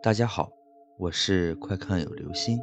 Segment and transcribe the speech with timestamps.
[0.00, 0.52] 大家好，
[0.96, 2.60] 我是快看有流星。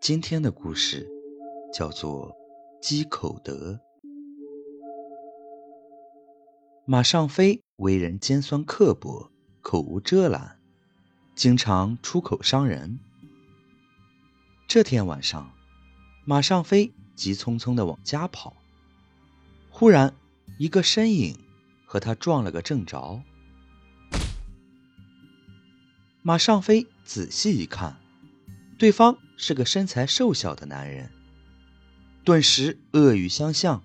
[0.00, 1.08] 今天的故事
[1.72, 2.30] 叫做
[2.80, 3.72] 《积口德》。
[6.84, 10.60] 马尚飞为人尖酸刻薄，口无遮拦，
[11.34, 13.00] 经常出口伤人。
[14.68, 15.50] 这天晚上，
[16.24, 18.54] 马尚飞急匆匆的往家跑，
[19.68, 20.14] 忽然
[20.60, 21.36] 一个身影
[21.84, 23.20] 和他撞了个正着。
[26.26, 28.00] 马尚飞仔细一看，
[28.76, 31.12] 对方是个身材瘦小的男人，
[32.24, 33.84] 顿时恶语相向：“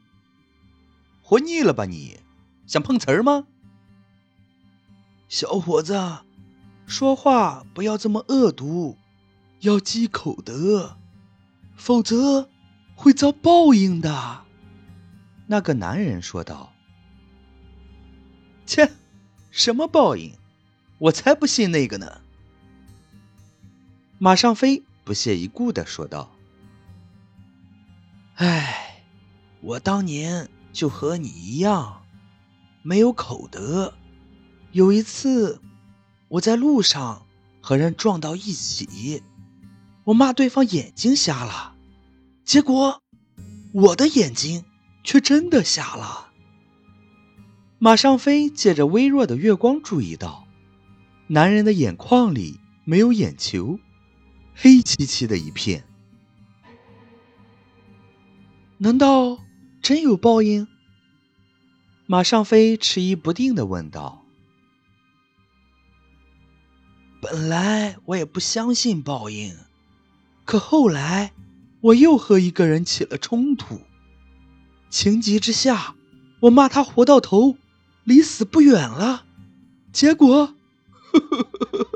[1.22, 2.20] 活腻了吧你？
[2.66, 3.46] 想碰瓷儿吗？”
[5.30, 5.94] 小伙子，
[6.88, 8.98] 说话不要这么恶毒，
[9.60, 10.98] 要积口德，
[11.76, 12.50] 否则
[12.96, 14.46] 会遭报应的。”
[15.46, 16.74] 那个男人说道。
[18.66, 18.90] “切，
[19.52, 20.34] 什么报应？
[20.98, 22.22] 我才不信那个呢！”
[24.24, 26.30] 马尚飞不屑一顾的说道
[28.38, 29.04] ：“哎，
[29.62, 32.04] 我当年就和你一样，
[32.84, 33.96] 没有口德。
[34.74, 35.60] 有一次，
[36.28, 37.26] 我在路上
[37.62, 39.24] 和人撞到一起，
[40.04, 41.74] 我骂对方眼睛瞎了，
[42.46, 43.02] 结果
[43.74, 44.64] 我的眼睛
[45.04, 46.28] 却真的瞎了。”
[47.82, 50.46] 马尚飞借着微弱的月光注意到，
[51.26, 53.80] 男人的眼眶里没有眼球。
[54.64, 55.84] 黑漆漆的一片，
[58.78, 59.40] 难道
[59.82, 60.68] 真有报应？
[62.06, 64.24] 马尚飞迟疑不定的问道。
[67.24, 69.58] 本来我也不相信报应，
[70.46, 71.34] 可后来
[71.80, 73.82] 我又和一个人起了冲突，
[74.92, 75.96] 情急之下，
[76.42, 77.58] 我骂他活到头，
[78.04, 79.26] 离死不远了，
[79.92, 80.54] 结果。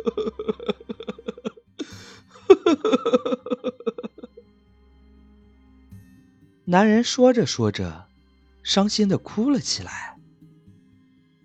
[6.68, 8.08] 男人说着说着，
[8.64, 10.18] 伤心的哭了起来。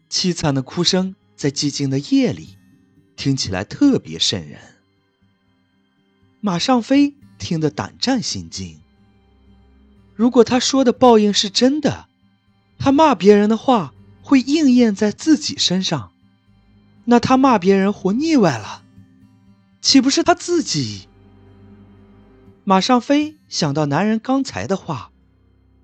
[0.09, 2.57] 凄惨的哭声在寂静的夜里，
[3.17, 4.59] 听起来特别瘆人。
[6.41, 8.81] 马尚飞听得胆战心惊。
[10.15, 12.09] 如果他说的报应是真的，
[12.79, 13.93] 他骂别人的话
[14.23, 16.13] 会应验在自己身上，
[17.05, 18.85] 那他骂别人活腻歪了，
[19.83, 21.10] 岂不是他自己？
[22.71, 25.11] 马尚飞想到男人刚才的话，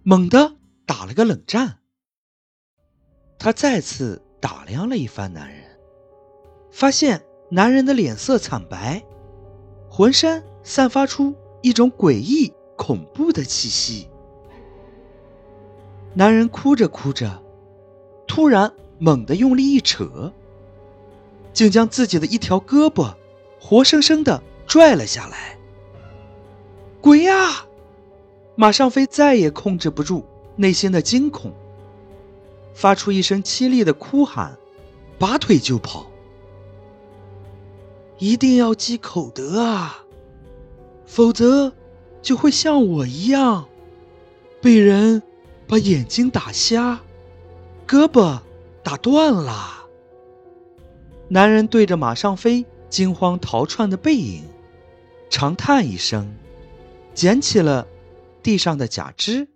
[0.04, 0.54] 猛地
[0.86, 1.78] 打了个冷战。
[3.40, 5.64] 他再次打量了一番男人，
[6.70, 9.04] 发现男人的脸色惨白，
[9.90, 14.08] 浑身散发出一种诡异恐怖的气息。
[16.14, 17.42] 男人哭着哭着，
[18.28, 20.32] 突然猛地用力一扯，
[21.52, 23.12] 竟将自己的一条胳膊
[23.60, 25.58] 活生生的拽了下来。
[27.06, 27.64] 鬼呀！
[28.56, 30.24] 马尚飞再也控制不住
[30.56, 31.52] 内心的惊恐，
[32.74, 34.58] 发出一声凄厉的哭喊，
[35.16, 36.10] 拔腿就跑。
[38.18, 40.02] 一定要积口德啊，
[41.06, 41.72] 否则
[42.22, 43.68] 就会像我一样，
[44.60, 45.22] 被人
[45.68, 46.98] 把眼睛打瞎，
[47.86, 48.40] 胳膊
[48.82, 49.86] 打断了。
[51.28, 54.42] 男人对着马尚飞惊慌逃窜的背影，
[55.30, 56.34] 长叹一声。
[57.16, 57.88] 捡起了
[58.42, 59.48] 地上的假肢。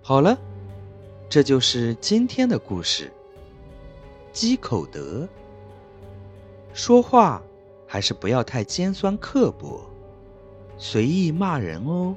[0.00, 0.38] 好了，
[1.28, 3.12] 这就是今天的故事。
[4.32, 5.28] 积口德，
[6.72, 7.42] 说话
[7.84, 9.80] 还是不要太尖酸刻薄，
[10.78, 12.16] 随意骂人哦。